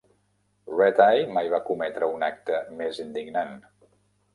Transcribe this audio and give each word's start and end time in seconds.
Red-Eye 0.79 1.29
mai 1.37 1.51
va 1.57 1.61
cometre 1.69 2.11
un 2.17 2.29
acte 2.33 2.67
més 2.83 3.07
indignant. 3.09 3.59